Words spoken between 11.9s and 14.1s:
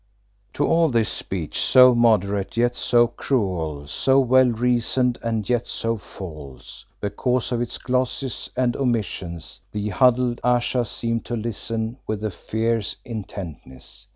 with a fierce intentness.